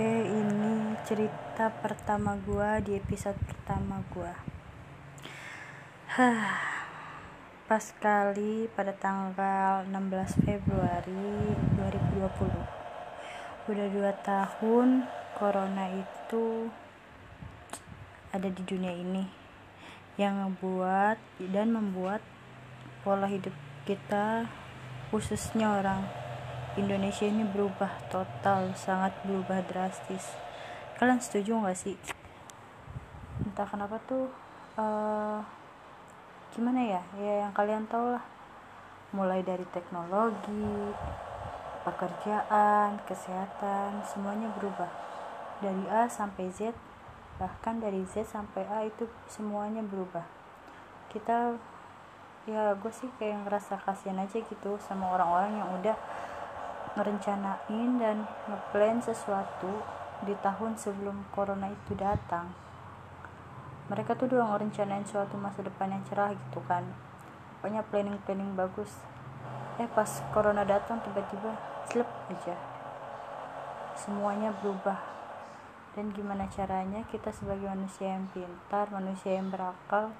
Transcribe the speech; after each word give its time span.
Oke, 0.00 0.24
ini 0.32 0.96
cerita 1.04 1.68
pertama 1.68 2.32
gua 2.48 2.80
di 2.80 2.96
episode 2.96 3.36
pertama 3.44 4.00
gua. 4.08 4.32
Hah. 6.16 6.56
Pas 7.68 7.84
kali 8.00 8.64
pada 8.72 8.96
tanggal 8.96 9.84
16 9.84 10.40
Februari 10.40 11.52
2020. 11.76 12.16
Udah 13.68 13.86
dua 13.92 14.16
tahun 14.24 15.04
corona 15.36 15.92
itu 15.92 16.72
ada 18.32 18.48
di 18.48 18.62
dunia 18.64 18.96
ini 18.96 19.28
yang 20.16 20.48
ngebuat 20.48 21.44
dan 21.52 21.76
membuat 21.76 22.24
pola 23.04 23.28
hidup 23.28 23.52
kita 23.84 24.48
khususnya 25.12 25.76
orang 25.76 26.19
Indonesia 26.78 27.26
ini 27.26 27.42
berubah 27.42 27.90
total 28.14 28.70
sangat 28.78 29.10
berubah 29.26 29.58
drastis. 29.66 30.38
Kalian 31.02 31.18
setuju 31.18 31.58
gak 31.66 31.74
sih? 31.74 31.98
Entah 33.42 33.66
kenapa 33.66 33.98
tuh 34.06 34.30
uh, 34.78 35.42
gimana 36.54 36.78
ya? 36.78 37.02
Ya 37.18 37.42
yang 37.42 37.52
kalian 37.58 37.90
tahu 37.90 38.14
lah. 38.14 38.22
Mulai 39.10 39.42
dari 39.42 39.66
teknologi 39.74 40.94
pekerjaan 41.82 43.02
kesehatan 43.02 44.06
semuanya 44.06 44.46
berubah. 44.54 44.94
Dari 45.58 45.84
A 45.90 46.06
sampai 46.06 46.54
Z 46.54 46.70
bahkan 47.42 47.82
dari 47.82 48.06
Z 48.06 48.30
sampai 48.30 48.62
A 48.70 48.86
itu 48.86 49.10
semuanya 49.26 49.82
berubah. 49.82 50.22
Kita 51.10 51.58
ya 52.46 52.78
gue 52.78 52.92
sih 52.94 53.10
kayak 53.18 53.42
ngerasa 53.42 53.74
kasihan 53.82 54.22
aja 54.22 54.38
gitu 54.38 54.78
sama 54.78 55.18
orang-orang 55.18 55.58
yang 55.58 55.68
udah 55.82 55.98
ngerencanain 56.98 57.90
dan 58.02 58.26
ngeplan 58.50 58.98
sesuatu 58.98 59.70
di 60.26 60.34
tahun 60.42 60.74
sebelum 60.74 61.22
corona 61.30 61.70
itu 61.70 61.94
datang. 61.94 62.50
Mereka 63.86 64.18
tuh 64.18 64.30
udah 64.30 64.54
ngerencanain 64.54 65.06
suatu 65.06 65.38
masa 65.38 65.62
depan 65.62 65.90
yang 65.90 66.02
cerah 66.06 66.34
gitu 66.34 66.62
kan. 66.66 66.86
Pokoknya 67.58 67.82
planning-planning 67.90 68.54
bagus. 68.58 68.90
Eh 69.78 69.88
pas 69.90 70.08
corona 70.34 70.66
datang 70.66 71.02
tiba-tiba 71.02 71.54
slip 71.86 72.06
aja. 72.30 72.54
Semuanya 73.94 74.54
berubah. 74.62 74.98
Dan 75.94 76.14
gimana 76.14 76.46
caranya 76.46 77.02
kita 77.10 77.34
sebagai 77.34 77.66
manusia 77.66 78.14
yang 78.14 78.30
pintar 78.30 78.86
manusia 78.94 79.34
yang 79.34 79.50
berakal 79.50 80.14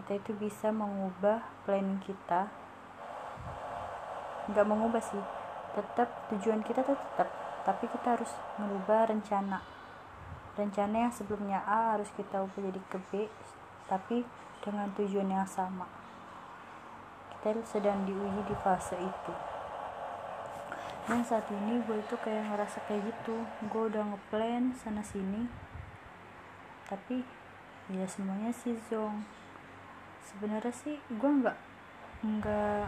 kita 0.00 0.16
itu 0.16 0.32
bisa 0.32 0.72
mengubah 0.72 1.44
planning 1.68 2.00
kita. 2.00 2.48
Nggak 4.48 4.64
mengubah 4.64 5.04
sih 5.04 5.41
tetap 5.72 6.08
tujuan 6.32 6.60
kita 6.60 6.84
tetap 6.84 7.28
tapi 7.62 7.86
kita 7.86 8.18
harus 8.18 8.32
merubah 8.58 9.08
rencana. 9.08 9.62
Rencana 10.58 11.08
yang 11.08 11.14
sebelumnya 11.14 11.64
A 11.64 11.96
harus 11.96 12.10
kita 12.12 12.44
ubah 12.44 12.60
jadi 12.60 12.80
ke 12.90 12.98
B 13.08 13.30
tapi 13.86 14.26
dengan 14.60 14.90
tujuan 14.98 15.30
yang 15.30 15.48
sama. 15.48 15.88
Kita 17.38 17.58
sedang 17.66 18.04
diuji 18.04 18.42
di 18.46 18.56
fase 18.60 18.98
itu. 18.98 19.34
Dan 21.02 21.26
saat 21.26 21.50
ini 21.50 21.82
gue 21.82 21.98
itu 21.98 22.14
kayak 22.14 22.54
ngerasa 22.54 22.78
kayak 22.86 23.10
gitu. 23.10 23.42
Gue 23.66 23.90
udah 23.90 24.06
ngeplan 24.06 24.76
sana 24.78 25.02
sini 25.02 25.48
tapi 26.86 27.24
ya 27.88 28.04
semuanya 28.04 28.52
sih 28.52 28.76
zong. 28.90 29.24
Sebenarnya 30.22 30.74
sih 30.74 31.00
gue 31.08 31.30
nggak 31.30 31.58
nggak 32.22 32.84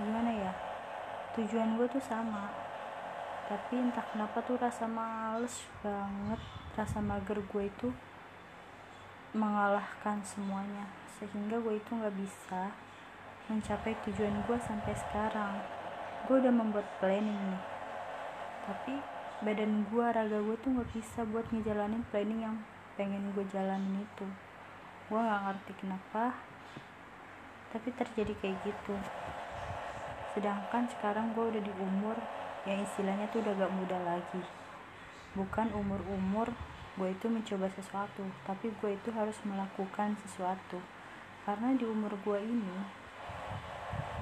gimana 0.00 0.30
ya 0.32 0.63
tujuan 1.34 1.74
gue 1.74 1.86
tuh 1.90 2.02
sama. 2.02 2.50
Tapi 3.44 3.76
entah 3.76 4.06
kenapa 4.08 4.40
tuh 4.46 4.56
rasa 4.56 4.88
males 4.88 5.66
banget 5.84 6.40
rasa 6.74 6.98
mager 6.98 7.38
gue 7.38 7.64
itu 7.68 7.88
mengalahkan 9.34 10.22
semuanya. 10.24 10.86
Sehingga 11.18 11.58
gue 11.60 11.78
itu 11.78 11.90
nggak 11.90 12.16
bisa 12.16 12.70
mencapai 13.50 13.98
tujuan 14.08 14.46
gue 14.46 14.58
sampai 14.62 14.94
sekarang. 14.94 15.60
Gue 16.30 16.40
udah 16.40 16.54
membuat 16.54 16.86
planning 17.02 17.36
nih. 17.52 17.64
Tapi 18.64 18.94
badan 19.44 19.84
gue 19.92 20.06
raga 20.06 20.38
gue 20.40 20.56
tuh 20.62 20.70
nggak 20.72 20.90
bisa 20.96 21.26
buat 21.28 21.44
ngejalanin 21.52 22.06
planning 22.08 22.40
yang 22.46 22.56
pengen 22.96 23.34
gue 23.36 23.44
jalanin 23.52 24.06
itu. 24.06 24.26
Gue 25.10 25.20
nggak 25.20 25.42
ngerti 25.50 25.72
kenapa 25.82 26.32
tapi 27.74 27.90
terjadi 27.90 28.30
kayak 28.38 28.58
gitu 28.62 28.94
sedangkan 30.34 30.90
sekarang 30.98 31.32
gue 31.32 31.54
udah 31.54 31.62
di 31.62 31.72
umur 31.78 32.18
yang 32.66 32.82
istilahnya 32.82 33.30
tuh 33.30 33.40
udah 33.40 33.54
gak 33.54 33.74
muda 33.74 33.98
lagi. 34.02 34.42
Bukan 35.38 35.70
umur-umur 35.72 36.50
gue 36.94 37.08
itu 37.10 37.26
mencoba 37.26 37.70
sesuatu 37.74 38.22
tapi 38.46 38.70
gue 38.70 38.90
itu 38.94 39.14
harus 39.14 39.38
melakukan 39.46 40.18
sesuatu. 40.26 40.82
Karena 41.46 41.72
di 41.78 41.86
umur 41.86 42.14
gue 42.26 42.38
ini 42.42 42.78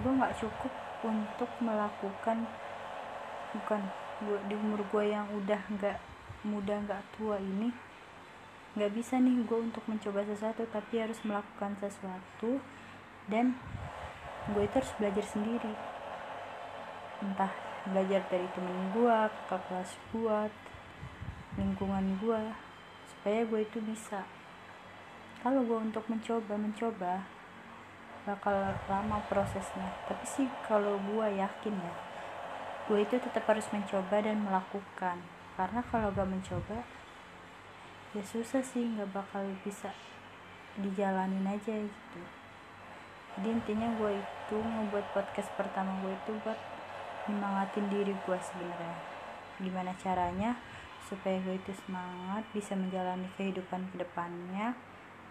gue 0.01 0.13
gak 0.13 0.37
cukup 0.41 0.73
untuk 1.03 1.51
melakukan 1.61 2.47
bukan 3.53 3.83
gue 4.23 4.39
di 4.49 4.55
umur 4.57 4.81
gue 4.89 5.05
yang 5.13 5.27
udah 5.35 5.61
gak 5.77 5.99
muda 6.47 6.81
gak 6.89 7.03
tua 7.19 7.37
ini 7.39 7.71
gak 8.73 8.91
bisa 8.97 9.21
nih 9.21 9.45
gue 9.45 9.59
untuk 9.61 9.85
mencoba 9.85 10.25
sesuatu 10.25 10.65
tapi 10.73 11.03
harus 11.03 11.21
melakukan 11.23 11.77
sesuatu 11.77 12.63
dan 13.29 13.53
gue 14.51 14.63
itu 14.65 14.75
harus 14.75 14.95
belajar 14.99 15.27
sendiri 15.29 15.92
entah 17.23 17.55
belajar 17.87 18.23
dari 18.27 18.47
temen 18.55 18.91
gue 18.91 19.19
kakak 19.47 19.63
kelas 19.71 19.93
gue 20.11 20.39
lingkungan 21.59 22.19
gue 22.19 22.43
supaya 23.07 23.47
gue 23.47 23.61
itu 23.63 23.79
bisa. 23.83 24.27
Kalau 25.43 25.63
gue 25.63 25.79
untuk 25.79 26.03
mencoba 26.11 26.55
mencoba 26.59 27.23
bakal 28.27 28.75
lama 28.91 29.19
prosesnya. 29.31 29.95
Tapi 30.11 30.25
sih 30.27 30.47
kalau 30.67 30.99
gue 30.99 31.27
yakin 31.39 31.75
ya 31.79 31.95
gue 32.91 32.99
itu 32.99 33.15
tetap 33.15 33.47
harus 33.47 33.67
mencoba 33.71 34.19
dan 34.19 34.43
melakukan. 34.43 35.23
Karena 35.55 35.81
kalau 35.87 36.11
gak 36.11 36.27
mencoba 36.27 36.83
ya 38.13 38.21
susah 38.21 38.61
sih 38.61 38.85
nggak 38.93 39.09
bakal 39.09 39.41
bisa 39.65 39.89
dijalanin 40.77 41.49
aja 41.49 41.73
gitu. 41.81 42.21
Jadi 43.33 43.49
intinya 43.49 43.89
gue 43.97 44.21
itu 44.21 44.57
ngebuat 44.61 45.17
podcast 45.17 45.49
pertama 45.57 45.97
gue 46.05 46.13
itu 46.13 46.33
buat 46.45 46.61
nyemangatin 47.31 47.87
diri 47.93 48.15
gue 48.15 48.39
sebenarnya. 48.39 48.99
Gimana 49.63 49.95
caranya 49.99 50.59
supaya 51.07 51.39
gue 51.43 51.59
itu 51.59 51.73
semangat 51.87 52.47
bisa 52.57 52.75
menjalani 52.75 53.29
kehidupan 53.37 53.91
ke 53.93 54.01
depannya 54.01 54.75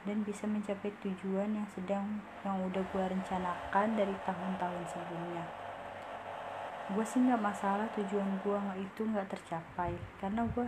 dan 0.06 0.26
bisa 0.26 0.50
mencapai 0.50 0.94
tujuan 1.04 1.54
yang 1.54 1.68
sedang 1.74 2.22
yang 2.42 2.58
udah 2.66 2.82
gue 2.82 3.04
rencanakan 3.06 3.88
dari 3.98 4.16
tahun-tahun 4.26 4.84
sebelumnya. 4.90 5.46
Gue 6.92 7.06
sih 7.08 7.22
nggak 7.24 7.40
masalah 7.40 7.88
tujuan 7.96 8.42
gue 8.42 8.58
itu 8.82 9.02
nggak 9.06 9.30
tercapai 9.32 9.96
karena 10.20 10.44
gue 10.52 10.68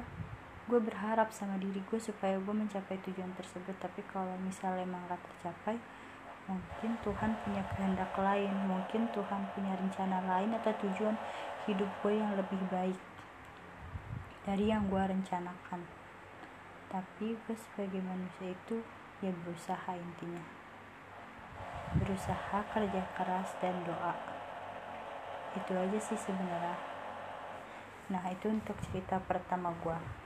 gue 0.63 0.79
berharap 0.79 1.27
sama 1.35 1.59
diri 1.59 1.83
gue 1.83 1.99
supaya 1.99 2.39
gue 2.39 2.55
mencapai 2.55 2.95
tujuan 3.03 3.35
tersebut. 3.35 3.75
Tapi 3.79 3.99
kalau 4.07 4.31
misalnya 4.39 4.87
emang 4.87 5.03
gak 5.11 5.19
tercapai 5.19 5.75
mungkin 6.43 6.99
Tuhan 7.01 7.31
punya 7.43 7.63
kehendak 7.71 8.11
lain 8.19 8.51
mungkin 8.67 9.07
Tuhan 9.15 9.41
punya 9.55 9.73
rencana 9.79 10.19
lain 10.27 10.51
atau 10.59 10.75
tujuan 10.83 11.15
hidup 11.63 11.87
gue 12.03 12.13
yang 12.19 12.35
lebih 12.35 12.59
baik 12.67 12.99
dari 14.43 14.67
yang 14.67 14.91
gue 14.91 14.99
rencanakan. 14.99 15.81
Tapi 16.91 17.33
gue 17.33 17.55
sebagai 17.55 18.03
manusia 18.03 18.51
itu 18.51 18.83
ya 19.23 19.31
berusaha 19.31 19.91
intinya. 19.95 20.43
Berusaha 21.95 22.59
kerja 22.75 23.01
keras 23.15 23.55
dan 23.63 23.79
doa. 23.87 24.13
Itu 25.55 25.71
aja 25.79 25.99
sih 26.01 26.19
sebenarnya. 26.19 26.75
Nah 28.11 28.23
itu 28.27 28.51
untuk 28.51 28.75
cerita 28.83 29.17
pertama 29.23 29.71
gue 29.79 30.23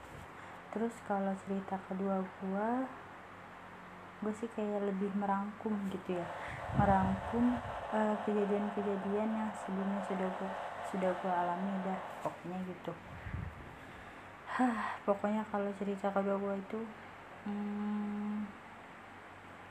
terus 0.68 0.92
kalau 1.08 1.32
cerita 1.48 1.80
kedua 1.88 2.20
gue 2.20 2.70
gue 4.18 4.32
sih 4.34 4.50
kayak 4.52 4.82
lebih 4.82 5.10
merangkum 5.14 5.74
gitu 5.94 6.18
ya. 6.18 6.26
Merangkum 6.74 7.58
eh, 7.94 8.14
kejadian-kejadian 8.26 9.28
yang 9.30 9.50
sebelumnya 9.54 10.02
sudah 10.06 10.28
gue 10.28 10.50
sudah 10.88 11.10
gue 11.20 11.32
alami 11.32 11.72
dah 11.84 11.98
pokoknya 12.24 12.58
gitu. 12.64 12.92
Hah, 14.58 14.98
pokoknya 15.06 15.44
kalau 15.52 15.70
cerita 15.78 16.10
kedua 16.10 16.34
gue 16.40 16.54
itu 16.58 16.80
hmm, 17.46 18.48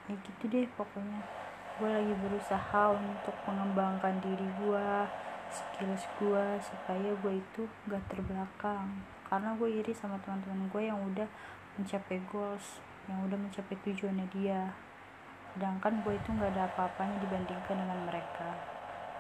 ya 0.08 0.16
gitu 0.16 0.44
deh 0.48 0.68
pokoknya. 0.80 1.20
Gue 1.78 1.90
lagi 1.94 2.14
berusaha 2.18 2.82
untuk 2.96 3.36
mengembangkan 3.46 4.18
diri 4.24 4.48
gue 4.64 4.90
skills 5.48 6.04
gue 6.20 6.46
supaya 6.64 7.10
gue 7.20 7.34
itu 7.40 7.62
gak 7.92 8.04
terbelakang. 8.08 9.04
Karena 9.28 9.56
gue 9.60 9.70
iri 9.70 9.92
sama 9.92 10.22
teman-teman 10.24 10.72
gue 10.72 10.82
yang 10.88 11.00
udah 11.04 11.28
mencapai 11.78 12.24
goals 12.32 12.80
yang 13.08 13.24
udah 13.24 13.38
mencapai 13.40 13.76
tujuannya 13.88 14.28
dia. 14.36 14.76
Sedangkan 15.56 16.04
gue 16.04 16.14
itu 16.14 16.30
nggak 16.30 16.54
ada 16.54 16.70
apa-apanya 16.70 17.18
dibandingkan 17.24 17.76
dengan 17.80 18.00
mereka. 18.06 18.50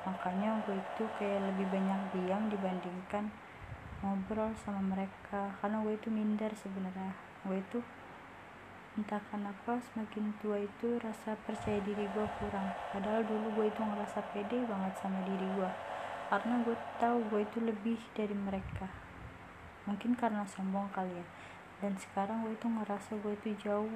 Makanya 0.04 0.62
gue 0.68 0.76
itu 0.76 1.04
kayak 1.18 1.42
lebih 1.52 1.68
banyak 1.72 2.02
diam 2.14 2.52
dibandingkan 2.52 3.32
ngobrol 4.04 4.52
sama 4.62 4.84
mereka. 4.84 5.56
Karena 5.64 5.82
gue 5.82 5.94
itu 5.96 6.08
minder 6.12 6.52
sebenarnya. 6.54 7.16
Gue 7.48 7.64
itu 7.64 7.80
entah 9.00 9.22
kenapa 9.32 9.80
semakin 9.92 10.36
tua 10.44 10.62
itu 10.62 11.00
rasa 11.00 11.40
percaya 11.48 11.80
diri 11.82 12.06
gue 12.12 12.28
kurang. 12.38 12.76
Padahal 12.92 13.24
dulu 13.24 13.64
gue 13.64 13.66
itu 13.72 13.82
ngerasa 13.82 14.20
pede 14.36 14.68
banget 14.68 14.94
sama 15.00 15.24
diri 15.24 15.48
gue. 15.58 15.72
Karena 16.28 16.60
gue 16.60 16.76
tahu 17.00 17.18
gue 17.32 17.42
itu 17.48 17.58
lebih 17.64 18.00
dari 18.12 18.36
mereka. 18.36 18.92
Mungkin 19.88 20.20
karena 20.20 20.44
sombong 20.44 20.92
kali 20.92 21.16
ya 21.16 21.26
dan 21.78 21.94
sekarang 22.02 22.42
gue 22.42 22.54
itu 22.58 22.66
ngerasa 22.66 23.18
gue 23.22 23.34
itu 23.38 23.50
jauh 23.70 23.94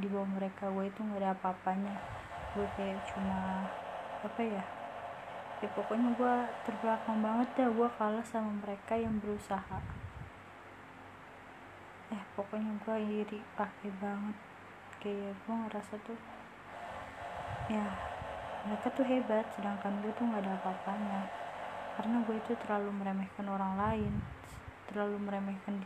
di 0.00 0.06
bawah 0.08 0.28
mereka. 0.28 0.72
Gue 0.72 0.88
itu 0.88 1.00
nggak 1.04 1.20
ada 1.20 1.30
apa-apanya. 1.36 1.96
Gue 2.56 2.64
kayak 2.76 3.04
cuma 3.12 3.68
apa 4.24 4.42
ya 4.42 4.64
ya 5.58 5.68
pokoknya 5.74 6.14
gue 6.14 6.34
terbelakang 6.64 7.18
banget 7.20 7.48
dah. 7.58 7.68
Gue 7.68 7.88
kalah 8.00 8.24
sama 8.24 8.52
mereka 8.64 8.96
yang 8.96 9.20
berusaha. 9.20 9.78
Eh 12.08 12.22
pokoknya 12.32 12.72
gue 12.82 12.96
iri 13.24 13.40
pakai 13.58 13.90
banget. 14.00 14.36
Kayak 15.04 15.36
gue 15.44 15.54
ngerasa 15.54 15.94
tuh 16.02 16.18
ya 17.68 17.84
mereka 18.64 18.88
tuh 18.96 19.04
hebat 19.04 19.44
sedangkan 19.52 20.00
gue 20.00 20.12
tuh 20.16 20.24
nggak 20.24 20.42
ada 20.46 20.56
apa-apanya. 20.64 21.22
Karena 22.00 22.22
gue 22.24 22.36
itu 22.40 22.56
terlalu 22.64 22.90
meremehkan 22.94 23.46
orang 23.50 23.74
lain 23.76 24.38
terlalu 24.88 25.20
meremehkan 25.20 25.84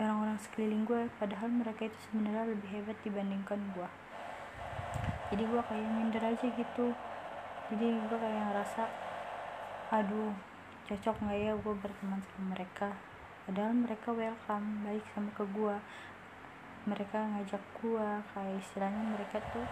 orang-orang 0.00 0.40
sekeliling 0.40 0.88
gue 0.88 1.12
padahal 1.20 1.52
mereka 1.52 1.86
itu 1.86 1.98
sebenarnya 2.08 2.48
lebih 2.48 2.68
hebat 2.72 2.96
dibandingkan 3.04 3.60
gue 3.76 3.88
jadi 5.30 5.46
gue 5.46 5.62
kayak 5.62 5.88
minder 5.94 6.24
aja 6.26 6.42
gitu. 6.42 6.86
Jadi 7.70 7.86
gue 7.86 8.18
kayak 8.18 8.44
ngerasa 8.50 8.82
aduh 9.94 10.34
cocok 10.90 11.16
nggak 11.22 11.38
ya 11.38 11.52
gue 11.54 11.74
berteman 11.78 12.18
sama 12.18 12.58
mereka? 12.58 12.90
Padahal 13.46 13.74
mereka 13.78 14.10
welcome 14.10 14.82
baik 14.82 15.06
sama 15.14 15.30
ke 15.38 15.42
gua. 15.54 15.78
Mereka 16.86 17.18
ngajak 17.18 17.62
gua 17.78 18.22
kayak 18.34 18.58
istilahnya 18.58 19.02
mereka 19.14 19.38
tuh 19.54 19.66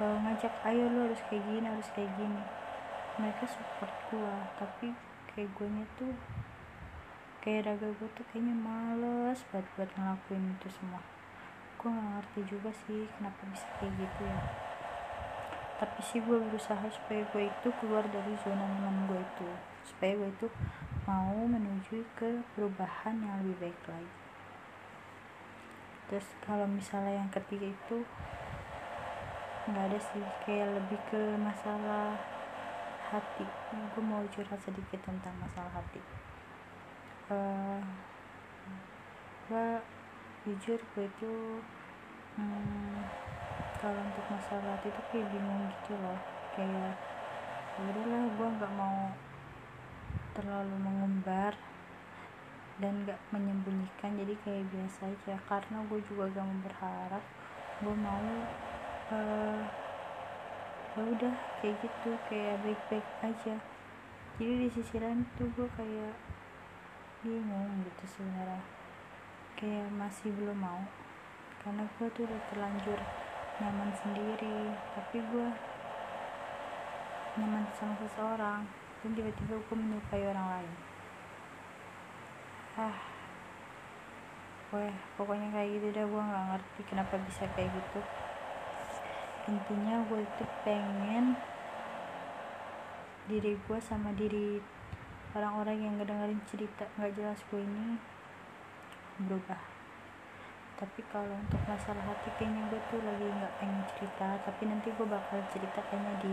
uh, 0.00 0.16
ngajak 0.20 0.52
ayo 0.68 0.88
lo 0.88 1.08
harus 1.08 1.20
kayak 1.28 1.44
gini 1.44 1.66
harus 1.68 1.88
kayak 1.92 2.12
gini. 2.16 2.42
Mereka 3.20 3.44
support 3.48 3.92
gua 4.08 4.48
tapi 4.56 4.96
kayak 5.32 5.48
gue 5.56 5.68
tuh 5.96 6.12
kayak 7.42 7.66
raga 7.66 7.90
gue 7.90 8.08
tuh 8.14 8.22
kayaknya 8.30 8.54
males 8.54 9.42
buat 9.50 9.66
buat 9.74 9.90
ngelakuin 9.98 10.54
itu 10.54 10.68
semua. 10.78 11.02
Gue 11.74 11.90
gak 11.90 12.08
ngerti 12.14 12.40
juga 12.46 12.70
sih 12.86 13.10
kenapa 13.18 13.42
bisa 13.50 13.66
kayak 13.82 13.98
gitu 13.98 14.22
ya. 14.22 14.38
Tapi 15.82 15.98
sih 16.06 16.22
gue 16.22 16.38
berusaha 16.38 16.86
supaya 16.86 17.26
gue 17.34 17.50
itu 17.50 17.68
keluar 17.82 18.06
dari 18.06 18.38
zona 18.46 18.62
nyaman 18.62 19.10
gue 19.10 19.18
itu. 19.18 19.50
Supaya 19.82 20.14
gue 20.14 20.30
itu 20.30 20.46
mau 21.02 21.34
menuju 21.34 22.06
ke 22.14 22.46
perubahan 22.54 23.18
yang 23.18 23.34
lebih 23.42 23.66
baik 23.66 23.80
lagi. 23.90 24.14
Terus 26.06 26.26
kalau 26.46 26.70
misalnya 26.70 27.26
yang 27.26 27.30
ketiga 27.34 27.66
itu 27.66 28.06
nggak 29.66 29.90
ada 29.90 29.98
sih. 29.98 30.22
Kayak 30.46 30.78
lebih 30.78 31.02
ke 31.10 31.34
masalah 31.42 32.14
hati. 33.10 33.50
Gue 33.98 34.04
mau 34.06 34.22
curhat 34.30 34.62
sedikit 34.62 35.02
tentang 35.02 35.34
masalah 35.42 35.82
hati 35.82 36.21
gue 39.52 39.68
jujur 40.42 40.80
gue 40.96 41.04
itu 41.06 41.34
hmm, 42.40 43.04
kalau 43.78 44.00
untuk 44.00 44.26
masalah 44.30 44.78
itu 44.80 45.02
kayak 45.10 45.28
bingung 45.28 45.68
gitu 45.68 45.92
loh. 46.00 46.18
Kayak 46.56 46.96
ya 47.76 47.82
udahlah 47.88 48.22
gue 48.32 48.48
nggak 48.58 48.72
mau 48.76 49.12
terlalu 50.32 50.76
mengumbar 50.80 51.54
dan 52.80 53.04
gak 53.04 53.20
menyembunyikan. 53.30 54.16
Jadi 54.16 54.34
kayak 54.42 54.68
biasa 54.72 55.00
aja. 55.12 55.34
Karena 55.46 55.84
gue 55.86 56.00
juga 56.08 56.30
gak 56.32 56.46
mau 56.46 56.58
berharap 56.64 57.24
gue 57.82 57.96
mau 57.98 58.22
uh, 59.10 59.60
ya 60.96 61.02
udah 61.02 61.34
kayak 61.60 61.76
gitu. 61.84 62.10
Kayak 62.30 62.62
baik-baik 62.64 63.06
aja. 63.20 63.54
Jadi 64.40 64.52
di 64.64 64.68
sisi 64.72 64.96
lain 64.96 65.28
tuh 65.36 65.50
gue 65.52 65.68
kayak 65.76 66.14
bingung 67.22 67.86
gitu 67.86 68.18
sebenarnya 68.18 68.82
kayak 69.62 69.94
masih 69.94 70.34
belum 70.34 70.58
mau. 70.58 70.82
Karena 71.62 71.86
gue 71.86 72.06
tuh 72.10 72.26
udah 72.26 72.40
terlanjur 72.50 72.98
nyaman 73.62 73.94
sendiri. 73.94 74.74
Tapi 74.98 75.22
gue 75.22 75.48
nyaman 77.38 77.70
sama 77.78 77.94
seseorang. 78.02 78.66
Dan 79.02 79.14
tiba-tiba 79.14 79.54
aku 79.62 79.72
menyukai 79.78 80.26
orang 80.26 80.48
lain. 80.58 80.72
Ah. 82.74 82.98
Weh 84.74 84.94
pokoknya 85.14 85.54
kayak 85.54 85.70
gitu 85.78 85.86
dah. 85.94 86.04
Gue 86.10 86.22
nggak 86.26 86.46
ngerti 86.50 86.80
kenapa 86.90 87.14
bisa 87.22 87.46
kayak 87.54 87.70
gitu. 87.70 88.00
Intinya 89.46 90.02
gue 90.10 90.26
itu 90.26 90.44
pengen 90.66 91.38
diri 93.30 93.54
gue 93.54 93.78
sama 93.78 94.10
diri 94.18 94.58
orang-orang 95.32 95.78
yang 95.80 95.94
ngedengerin 95.96 96.40
cerita 96.48 96.84
nggak 96.96 97.12
jelas 97.16 97.40
gue 97.48 97.60
ini 97.60 97.96
berubah. 99.24 99.60
Tapi 100.76 101.00
kalau 101.08 101.36
untuk 101.36 101.62
masalah 101.68 102.02
hati 102.02 102.28
kayaknya 102.36 102.66
gue 102.68 102.80
tuh 102.90 103.00
lagi 103.00 103.26
nggak 103.28 103.54
pengen 103.60 103.82
cerita. 103.96 104.28
Tapi 104.44 104.62
nanti 104.68 104.88
gue 104.92 105.06
bakal 105.06 105.38
cerita 105.52 105.80
kayaknya 105.88 106.14
di 106.20 106.32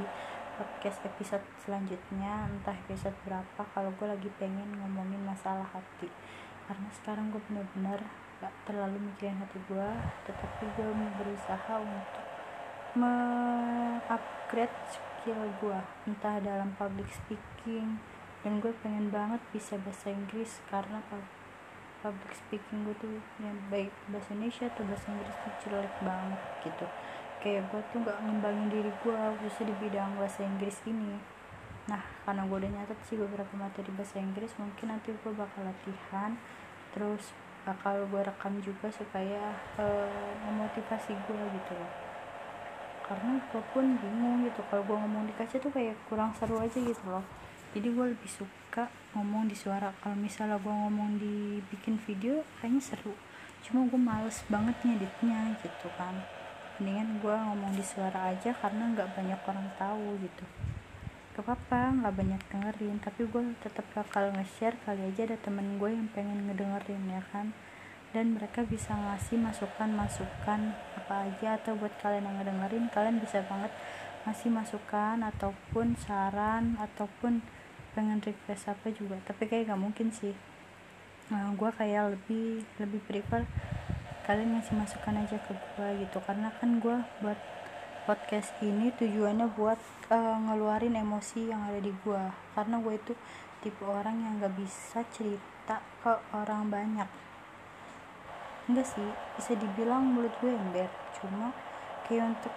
podcast 0.60 1.00
episode 1.08 1.46
selanjutnya 1.64 2.52
entah 2.52 2.76
episode 2.76 3.16
berapa 3.24 3.62
kalau 3.72 3.92
gue 3.96 4.08
lagi 4.10 4.30
pengen 4.42 4.68
ngomongin 4.84 5.22
masalah 5.24 5.68
hati. 5.72 6.12
Karena 6.68 6.90
sekarang 6.92 7.32
gue 7.32 7.42
bener-bener 7.48 8.04
gak 8.40 8.56
terlalu 8.64 9.04
mikirin 9.04 9.36
hati 9.36 9.60
gue 9.68 9.90
tetapi 10.24 10.64
gue 10.80 10.88
berusaha 11.20 11.74
untuk 11.76 12.26
me-upgrade 12.96 14.80
skill 14.88 15.44
gue 15.60 15.80
entah 16.08 16.40
dalam 16.40 16.72
public 16.80 17.12
speaking 17.12 18.00
dan 18.40 18.64
gue 18.64 18.72
pengen 18.80 19.12
banget 19.12 19.42
bisa 19.52 19.76
bahasa 19.84 20.16
Inggris 20.16 20.64
karena 20.72 21.04
public 22.00 22.32
speaking 22.32 22.88
gue 22.88 22.96
tuh 23.04 23.12
yang 23.44 23.56
baik 23.68 23.92
bahasa 24.08 24.32
Indonesia 24.32 24.72
atau 24.72 24.88
bahasa 24.88 25.12
Inggris 25.12 25.36
tuh 25.44 25.54
jelek 25.68 25.96
banget 26.00 26.42
gitu. 26.64 26.88
Kayak 27.44 27.68
gue 27.72 27.82
tuh 27.92 27.98
nggak 28.04 28.20
ngembangin 28.24 28.68
diri 28.72 28.92
gue 29.04 29.18
khususnya 29.44 29.72
di 29.72 29.76
bidang 29.84 30.16
bahasa 30.16 30.40
Inggris 30.48 30.80
ini. 30.88 31.20
Nah 31.92 32.00
karena 32.24 32.48
gue 32.48 32.58
udah 32.64 32.72
nyatet 32.72 33.00
sih 33.12 33.20
beberapa 33.20 33.54
materi 33.60 33.92
bahasa 33.92 34.16
Inggris 34.24 34.56
mungkin 34.56 34.88
nanti 34.88 35.12
gue 35.12 35.34
bakal 35.36 35.68
latihan. 35.68 36.40
Terus 36.96 37.36
bakal 37.68 38.08
gue 38.08 38.22
rekam 38.24 38.56
juga 38.64 38.88
supaya 38.88 39.52
uh, 39.76 40.32
memotivasi 40.48 41.12
gue 41.12 41.42
gitu 41.60 41.74
loh. 41.76 41.92
Karena 43.04 43.44
gue 43.52 43.64
pun 43.76 43.84
bingung 44.00 44.48
gitu 44.48 44.64
kalau 44.72 44.88
gue 44.88 44.96
ngomong 44.96 45.28
di 45.28 45.36
kaca 45.36 45.60
tuh 45.60 45.74
kayak 45.76 46.00
kurang 46.08 46.32
seru 46.40 46.56
aja 46.64 46.80
gitu 46.80 47.04
loh 47.12 47.26
jadi 47.70 47.88
gue 47.94 48.06
lebih 48.18 48.30
suka 48.30 48.90
ngomong 49.14 49.46
di 49.46 49.54
suara. 49.54 49.94
Kalau 50.02 50.18
misalnya 50.18 50.58
gue 50.58 50.74
ngomong 50.74 51.22
di 51.22 51.62
bikin 51.70 52.02
video 52.02 52.42
kayaknya 52.58 52.82
seru. 52.82 53.14
Cuma 53.62 53.86
gue 53.86 54.00
males 54.02 54.42
banget 54.50 54.74
ngeditnya 54.82 55.54
gitu 55.62 55.90
kan. 55.94 56.18
Mendingan 56.82 57.22
gue 57.22 57.36
ngomong 57.36 57.78
di 57.78 57.86
suara 57.86 58.34
aja 58.34 58.56
karena 58.58 58.90
nggak 58.94 59.10
banyak 59.14 59.40
orang 59.46 59.68
tahu 59.78 60.18
gitu. 60.18 60.46
Gak 61.38 61.46
apa-apa 61.46 61.82
nggak 62.02 62.16
banyak 62.18 62.42
dengerin. 62.50 62.98
Tapi 62.98 63.22
gue 63.30 63.42
tetap 63.62 63.86
bakal 63.94 64.34
nge-share 64.34 64.78
kali 64.88 65.06
aja 65.06 65.30
ada 65.30 65.38
temen 65.38 65.78
gue 65.78 65.90
yang 65.94 66.10
pengen 66.10 66.50
ngedengerin 66.50 67.06
ya 67.06 67.22
kan? 67.30 67.54
Dan 68.10 68.34
mereka 68.34 68.66
bisa 68.66 68.98
ngasih 68.98 69.38
masukan-masukan 69.38 70.74
apa 70.98 71.30
aja 71.30 71.62
atau 71.62 71.78
buat 71.78 71.94
kalian 72.02 72.26
yang 72.26 72.36
ngedengerin 72.42 72.86
kalian 72.90 73.22
bisa 73.22 73.46
banget 73.46 73.70
ngasih 74.28 74.52
masukan 74.52 75.24
ataupun 75.24 75.96
saran 76.00 76.76
ataupun 76.80 77.40
pengen 77.94 78.20
request 78.24 78.72
apa 78.72 78.92
juga. 78.92 79.20
Tapi 79.24 79.48
kayak 79.48 79.72
gak 79.74 79.82
mungkin 79.82 80.12
sih. 80.12 80.36
Nah, 81.30 81.54
gue 81.54 81.70
kayak 81.70 82.18
lebih 82.18 82.66
lebih 82.82 83.02
prefer 83.06 83.46
kalian 84.26 84.58
ngasih 84.58 84.78
masukan 84.78 85.26
aja 85.26 85.38
ke 85.42 85.54
gue 85.54 85.90
gitu. 86.06 86.18
Karena 86.26 86.50
kan 86.58 86.82
gue 86.82 86.98
buat 87.22 87.40
podcast 88.10 88.58
ini 88.66 88.90
tujuannya 88.98 89.54
buat 89.54 89.78
uh, 90.10 90.38
ngeluarin 90.50 90.98
emosi 90.98 91.54
yang 91.54 91.62
ada 91.70 91.78
di 91.78 91.94
gue 91.94 92.24
karena 92.58 92.82
gue 92.82 92.98
itu 92.98 93.14
tipe 93.62 93.86
orang 93.86 94.18
yang 94.26 94.34
gak 94.42 94.56
bisa 94.58 95.06
cerita 95.14 95.84
ke 96.02 96.14
orang 96.34 96.72
banyak. 96.74 97.10
Enggak 98.66 98.88
sih 98.90 99.10
bisa 99.38 99.54
dibilang 99.58 100.06
mulut 100.14 100.34
gue 100.42 100.54
ember. 100.54 100.90
Cuma 101.18 101.54
kayak 102.10 102.38
untuk 102.38 102.54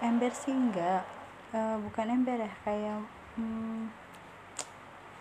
ember 0.00 0.32
sih 0.32 0.52
enggak. 0.52 1.04
Uh, 1.50 1.76
bukan 1.84 2.08
ember 2.08 2.40
ya 2.40 2.52
kayak 2.64 3.04
hmm, 3.36 3.90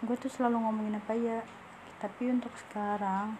gue 0.06 0.16
tuh 0.16 0.32
selalu 0.32 0.62
ngomongin 0.62 0.96
apa 1.02 1.14
ya 1.18 1.42
tapi 2.00 2.32
untuk 2.32 2.56
sekarang 2.56 3.36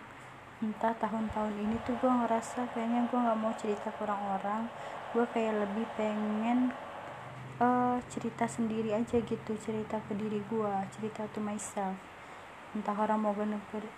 entah 0.60 0.92
tahun-tahun 1.00 1.56
ini 1.56 1.80
tuh 1.88 1.96
gue 2.04 2.12
ngerasa 2.12 2.68
kayaknya 2.76 3.08
gue 3.08 3.16
nggak 3.16 3.40
mau 3.40 3.56
cerita 3.56 3.88
ke 3.96 4.04
orang-orang. 4.04 4.68
Gue 5.16 5.24
kayak 5.32 5.56
lebih 5.56 5.88
pengen 5.96 6.76
uh, 7.64 7.96
cerita 8.12 8.44
sendiri 8.44 8.92
aja 8.92 9.24
gitu 9.24 9.56
cerita 9.56 10.04
ke 10.04 10.14
diri 10.20 10.44
gue 10.52 10.74
cerita 10.92 11.24
to 11.32 11.40
myself. 11.40 11.96
Entah 12.76 12.94
orang 13.00 13.24
mau 13.24 13.34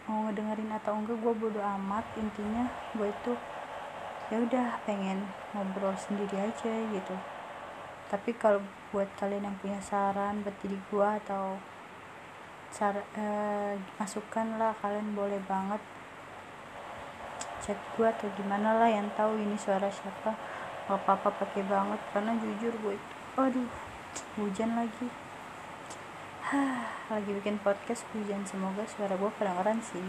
mau 0.06 0.30
ngedengerin 0.30 0.70
atau 0.78 0.94
enggak 0.94 1.18
gue 1.18 1.34
bodo 1.34 1.58
amat. 1.58 2.06
Intinya 2.22 2.70
gue 2.94 3.10
itu 3.10 3.34
ya 4.32 4.40
udah 4.40 4.80
pengen 4.88 5.28
ngobrol 5.52 5.92
sendiri 6.00 6.40
aja 6.40 6.72
gitu. 6.96 7.16
Tapi 8.08 8.32
kalau 8.40 8.64
buat 8.96 9.12
kalian 9.20 9.52
yang 9.52 9.58
punya 9.60 9.80
saran 9.84 10.40
buat 10.40 10.56
diri 10.64 10.80
gue 10.88 11.08
atau 11.28 11.60
sar 12.72 12.96
eh, 13.20 13.76
masukan 14.00 14.56
lah 14.56 14.72
kalian 14.80 15.12
boleh 15.12 15.44
banget 15.44 15.84
chat 17.60 17.76
gue 18.00 18.08
atau 18.08 18.32
gimana 18.40 18.80
lah 18.80 18.88
yang 18.88 19.12
tahu 19.20 19.36
ini 19.36 19.60
suara 19.60 19.92
siapa. 19.92 20.32
Gak 20.88 20.96
apa-apa 21.08 21.36
pakai 21.44 21.68
banget 21.68 22.00
karena 22.16 22.32
jujur 22.40 22.72
gue 22.80 22.96
itu 22.96 23.16
aduh 23.36 23.70
hujan 24.40 24.80
lagi. 24.80 25.08
Lagi 27.12 27.32
bikin 27.36 27.60
podcast 27.60 28.08
hujan. 28.16 28.48
Semoga 28.48 28.88
suara 28.88 29.20
gue 29.20 29.32
kedengeran 29.36 29.84
sih. 29.84 30.00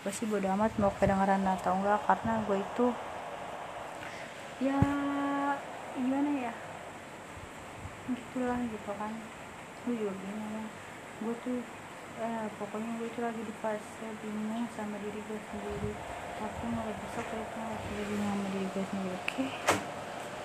Gue 0.00 0.12
sih 0.12 0.24
bodo 0.24 0.48
amat 0.56 0.80
mau 0.80 0.92
kedengeran 0.96 1.44
atau 1.44 1.76
enggak 1.76 2.00
karena 2.08 2.40
gue 2.48 2.56
itu 2.56 2.88
ya 4.60 4.80
gimana 5.96 6.30
ya? 6.36 6.54
Gitulah 8.12 8.60
gitu 8.60 8.92
kan. 8.92 9.14
Gue 9.88 9.94
juga 9.96 10.12
bingung. 10.20 10.68
Gue 11.24 11.34
tuh 11.40 11.58
eh, 12.20 12.46
pokoknya 12.60 12.92
gue 13.00 13.08
tuh 13.16 13.22
lagi 13.24 13.40
di 13.40 13.54
fase 13.64 14.06
bingung 14.20 14.68
sama 14.76 15.00
diri 15.00 15.20
gue 15.24 15.40
sendiri. 15.48 15.92
Tapi 16.40 16.64
mulai 16.72 16.94
besok 16.96 17.24
kayak 17.32 17.48
itu 17.48 17.58
lagi 17.64 18.02
bingung 18.04 18.28
sama 18.36 18.46
diri 18.52 18.68
gue 18.68 18.84
sendiri. 18.84 19.16
Oke. 19.16 19.24
okay? 19.32 19.89